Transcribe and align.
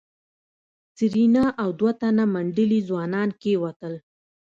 سېرېنا 0.95 1.45
او 1.61 1.69
دوه 1.79 1.91
تنه 2.01 2.25
منډلي 2.33 2.79
ځوانان 2.89 3.29
کېوتل. 3.41 3.93